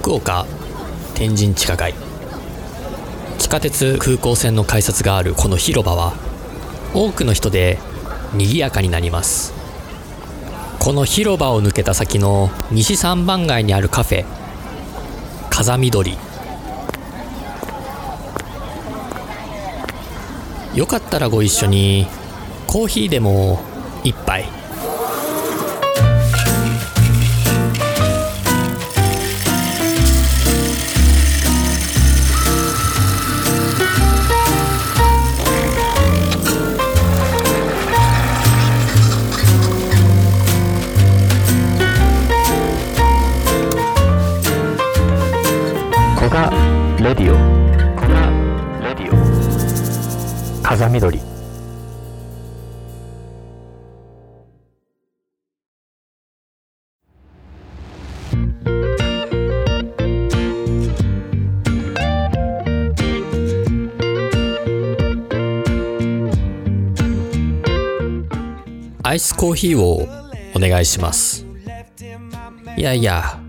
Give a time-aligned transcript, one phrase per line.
[0.00, 0.46] 福岡
[1.14, 1.92] 天神地下街。
[3.38, 6.14] 地下鉄空港線の改札があるこの広場は
[6.94, 7.78] 多くの人で
[8.32, 9.52] 賑やかになります。
[10.78, 14.24] この広場を抜けた先の西三番街にあるカフェ
[15.50, 16.16] 風緑
[20.74, 22.06] よかったらご一緒に
[22.68, 23.60] コーヒーでも
[24.04, 24.57] 一杯。
[50.68, 51.18] オ風緑
[69.02, 70.06] アイスコーヒーを
[70.54, 71.46] お願いします。
[72.76, 73.40] いやいや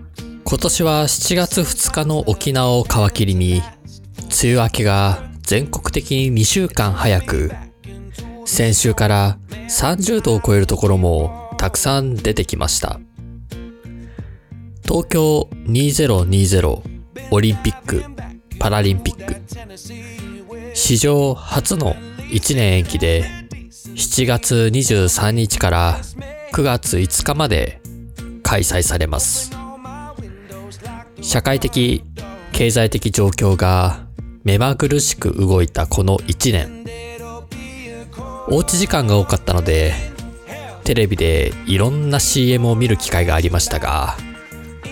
[0.44, 3.60] 今年は7月2日の沖縄を皮切りに
[4.42, 7.50] 梅雨明けが全国的に2週間早く
[8.44, 13.00] 先週から30度を超えるところもたくさん出てきました。
[14.84, 16.82] 東京2020
[17.32, 18.04] オリンピック・
[18.60, 19.42] パラリンピック。
[20.74, 21.96] 史上初の
[22.30, 23.24] 1年延期で
[23.96, 26.00] 7月23日から
[26.52, 27.80] 9月5日まで
[28.44, 29.50] 開催されます。
[31.20, 32.04] 社会的
[32.52, 34.09] 経済的状況が
[34.42, 36.80] 目まぐるしく動いたこの1年。
[38.48, 39.92] おうち時間が多かったので
[40.82, 44.16] テレビでいろんな CM を見る機会がありましたが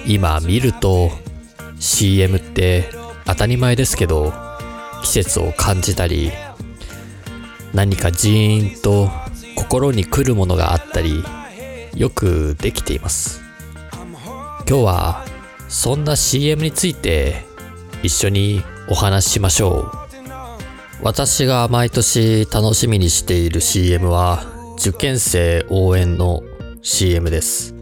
[0.06, 1.10] 今見ると
[1.80, 2.90] CM って
[3.24, 4.32] 当たり前ですけど
[5.02, 6.30] 季節を感じたり
[7.72, 9.08] 何かジーンと
[9.56, 11.24] 心に来るものがあったり
[11.96, 13.42] よくできています。
[14.68, 15.24] 今日は
[15.68, 17.44] そんな CM について
[18.02, 19.90] 一緒にお話ししましょう
[21.02, 24.44] 私が毎年楽しみにしている CM は
[24.78, 26.42] 受験生応援の
[26.82, 27.74] CM です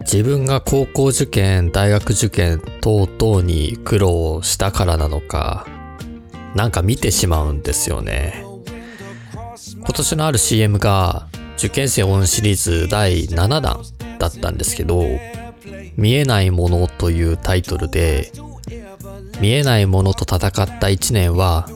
[0.00, 5.66] 自分が高校受験、大学受験等々に苦労したからなのか
[6.54, 8.44] なんか見てしまうんですよね。
[9.76, 13.82] 今年のある CM が受験生応援シリーズ第7弾
[14.18, 15.04] だったんですけど、
[15.96, 18.32] 見えないものというタイトルで、
[19.42, 21.68] 見えないものと戦った1年は、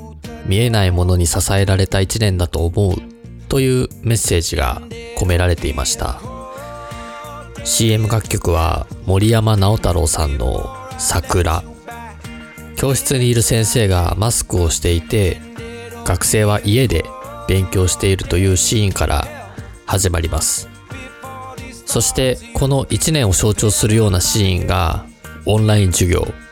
[0.46, 2.94] 見えないものに支えられた1年だと思う
[3.48, 4.82] というメッセージが
[5.18, 6.20] 込められていました。
[7.64, 11.64] CM 楽曲は森山直太朗さんの桜。
[12.76, 15.40] 教室にいる先生がマスクをしていて
[16.04, 17.04] 学生は家で
[17.48, 19.26] 勉強しているというシーンから
[19.86, 20.68] 始まります。
[21.84, 25.04] そしてこの1年を象徴するようなシーンが
[25.46, 26.45] オンライン授業。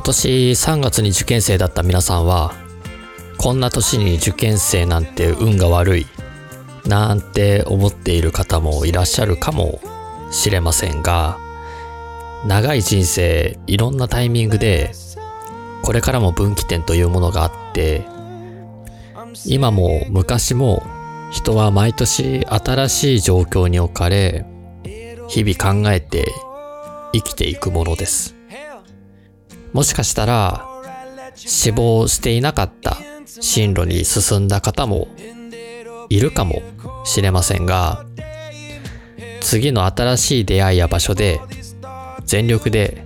[0.00, 2.54] 今年3月に受験生だった皆さんは
[3.36, 6.06] こんな年に受験生なんて運が悪い
[6.86, 9.78] なんて思っている方もいらっしゃるかも
[10.30, 11.36] しれませんが
[12.46, 14.92] 長い人生いろんなタイミングで
[15.82, 18.06] これからも分岐点というものがあって
[19.44, 20.82] 今も昔も
[21.30, 24.46] 人は毎年新しい状況に置かれ
[25.28, 26.32] 日々考えて
[27.12, 28.39] 生きていくものです。
[29.72, 30.66] もしかしたら
[31.34, 35.08] 死亡していなかった進路に進んだ方も
[36.08, 36.62] いるかも
[37.04, 38.04] しれませんが
[39.40, 41.40] 次の新しい出会いや場所で
[42.24, 43.04] 全力で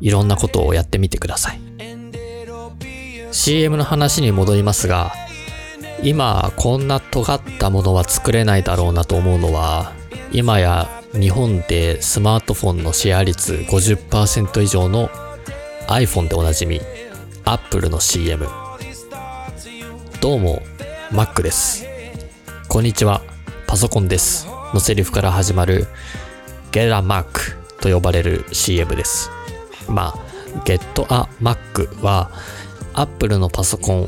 [0.00, 1.60] いろんなことをやってみてください。
[3.36, 5.12] CM の話に戻りますが
[6.02, 9.92] 今こんな尖ったものは作れないだろうなと思うのは
[10.32, 15.10] 今や日本でスマートフォンのシェア率50%以上の
[15.88, 16.80] iPhone でおなじみ
[17.44, 18.46] Apple の CM
[20.20, 20.60] どうも
[21.10, 21.86] Mac です。
[22.68, 23.22] こんにちは
[23.68, 24.48] パソコンです。
[24.74, 25.86] のセリフから始まる
[26.72, 29.30] Get a Mac と呼ばれる CM です。
[29.88, 30.14] まあ
[30.64, 32.32] Get a Mac は
[32.94, 34.06] Apple のパソコン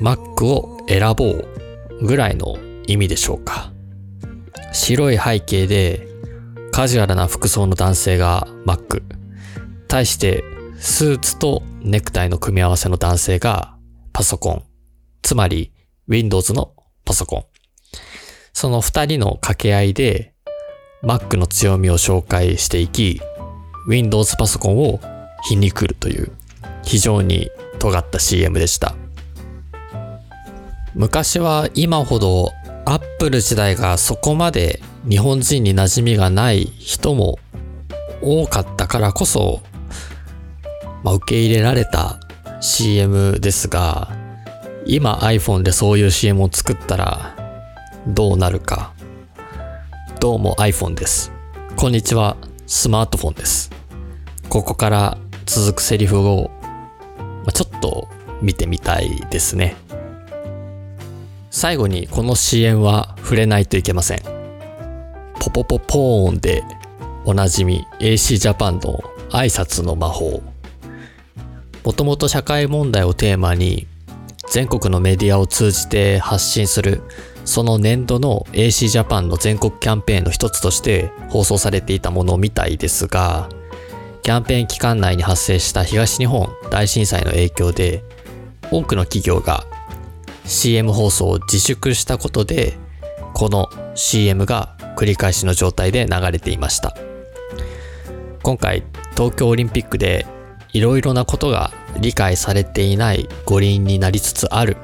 [0.00, 3.70] Mac を選ぼうぐらいの意味でしょうか。
[4.72, 6.08] 白い背景で
[6.72, 9.02] カジュアルな服装の男性が Mac
[9.88, 10.42] 対して
[10.80, 13.76] スーツとネクタイの組み合わせの男性が
[14.12, 14.62] パソコン
[15.22, 15.72] つまり
[16.08, 17.44] Windows のパソコン
[18.52, 20.34] その二人の掛け合いで
[21.02, 23.20] Mac の強みを紹介していき
[23.88, 25.00] Windows パソコンを
[25.44, 26.32] 皮肉るという
[26.84, 28.94] 非常に尖った CM でした。
[30.94, 32.50] 昔は今ほど
[32.84, 37.38] Apple 時代がそこまで日本人に馴染みがない人も
[38.20, 39.62] 多かったからこそ、
[41.02, 42.18] まあ、受け入れられた
[42.60, 44.08] CM ですが、
[44.84, 47.36] 今 iPhone でそういう CM を作ったら
[48.06, 48.92] どうなるか。
[50.18, 51.30] どうも iPhone です。
[51.76, 52.36] こんにちは、
[52.66, 53.70] スマートフォンです。
[54.48, 56.50] ここから続くセリフを、
[57.44, 58.08] ま、ちょっと
[58.42, 59.76] 見てみたいですね。
[61.50, 64.22] 最後にこの CM は触れないといけません。
[65.38, 66.64] ポポポポーンで
[67.24, 70.42] おなじみ AC ジャパンの挨拶の魔法。
[71.84, 73.86] もともと社会問題をテーマに
[74.50, 77.02] 全国のメディアを通じて発信する
[77.48, 83.48] その年度の AC ジャパンの全国キャンペーンの一つとして放送されていたものみたいですが、
[84.22, 88.04] キャンペーン期間内に発生した東日本大震災の影響で、
[88.70, 89.64] 多くの企業が
[90.44, 92.76] CM 放送を自粛したことで、
[93.32, 96.94] この CM が繰り返しの状態で流れていました。
[98.42, 98.82] 今回、
[99.12, 100.26] 東京オリンピックで
[100.72, 104.76] いろいろなことが理解されていない五輪になりつつある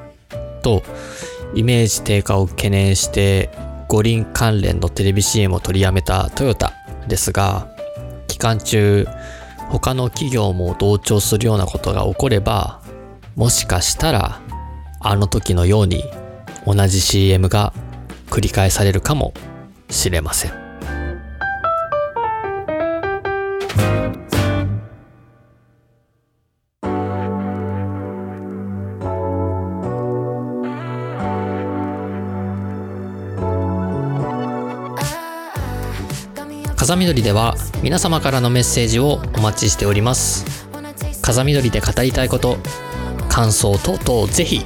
[0.61, 0.83] と
[1.53, 3.49] イメージ低下を懸念して
[3.87, 6.73] 五輪関連のテレビ CM を取りやめたトヨタ
[7.07, 7.67] ですが
[8.27, 9.07] 期間中
[9.69, 12.81] 他の企業も同調するようなことが起これば
[13.35, 14.41] もしかしたら
[14.99, 16.03] あの時のように
[16.65, 17.73] 同じ CM が
[18.27, 19.33] 繰り返されるかも
[19.89, 20.64] しれません。
[36.85, 40.69] 風緑では皆様からのメッセージをお待ちしております。
[41.19, 42.57] 風緑で語りたいこと
[43.27, 44.63] 感想等々ぜひ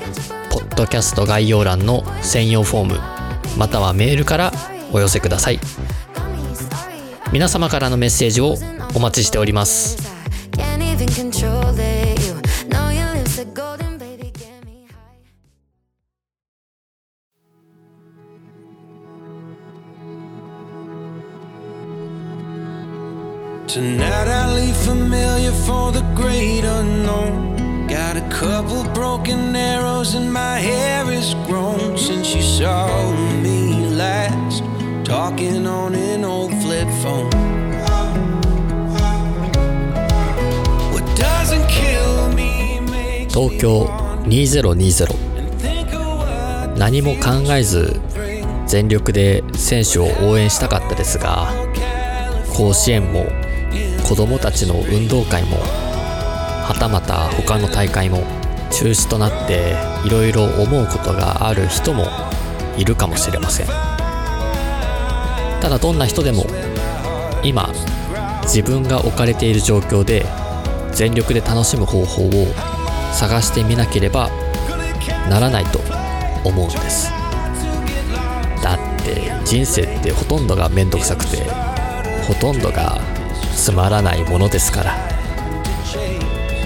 [0.52, 3.00] ポッドキャスト概要欄の専用フォーム
[3.58, 4.52] またはメールから
[4.92, 5.62] お寄せください。
[7.32, 8.56] 皆様からのメッセージを
[8.94, 9.98] お待ちしております
[23.70, 27.86] 「Tonight I leave familiar for the great unknown.
[27.86, 32.88] Got a couple broken arrows and my hair is grown since you saw
[33.44, 34.64] me last.
[35.06, 37.30] Talking on an old flip phone.
[40.92, 43.86] What doesn't kill me makes 東京
[44.26, 45.16] 2020
[46.76, 48.02] 何も考えず
[48.66, 51.54] 全力で選手を応援したかったですが
[52.52, 53.28] 甲子園も
[54.10, 58.24] 子どもたちの運動会もはたまた他の大会も
[58.72, 62.08] 中止となっていろいろ思うことがある人も
[62.76, 63.68] いるかもしれません。
[65.62, 66.48] ただどんな人でも
[67.44, 67.72] 今
[68.46, 70.26] 自分が置かれている状況で
[70.92, 72.32] 全力で楽しむ方法を
[73.14, 74.32] 探してみなければ
[75.30, 75.82] ならないと
[76.44, 77.12] 思うんです。
[78.64, 81.44] だって人生ってほとんどがめんどくさくて
[82.28, 83.00] ほとんどが
[83.60, 84.96] つまらないものですから。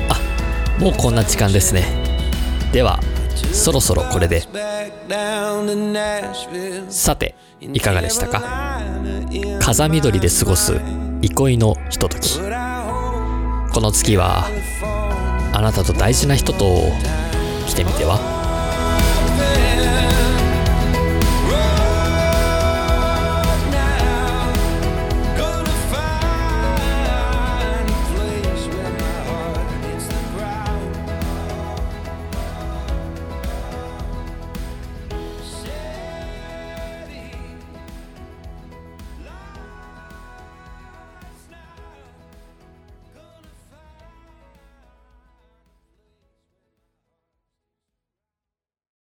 [0.10, 1.86] あもうこんな時間ですね。
[2.72, 3.00] では
[3.52, 4.44] そろそろこれで。
[6.90, 8.80] さていかがでしたか？
[9.60, 10.80] 風緑で過ごす
[11.22, 12.38] 憩いのひととき。
[12.38, 12.44] こ
[13.82, 14.46] の月は
[15.52, 16.66] あなたと大事な人と
[17.68, 18.43] 来てみては？